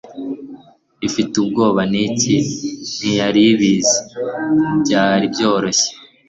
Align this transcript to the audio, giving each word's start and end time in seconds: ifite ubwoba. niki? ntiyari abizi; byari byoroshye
ifite 1.07 1.33
ubwoba. 1.43 1.81
niki? 1.91 2.35
ntiyari 2.97 3.43
abizi; 3.53 3.97
byari 4.81 5.25
byoroshye 5.33 5.91